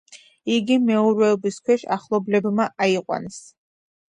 იგი 0.53 0.77
მეურვეობის 0.85 1.59
ქვეშ 1.67 1.85
ახლობლებმა 1.99 2.67
აიყვანეს. 2.87 3.41